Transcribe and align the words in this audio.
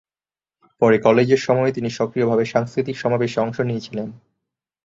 পরে 0.81 0.97
কলেজের 0.99 1.41
সময়ে 1.47 1.71
তিনি 1.71 1.89
সক্রিয়ভাবে 1.89 2.43
সাংস্কৃতিক 2.45 2.95
সমাবেশে 2.97 3.37
অংশ 3.39 3.57
নিয়েছিলেন। 3.61 4.07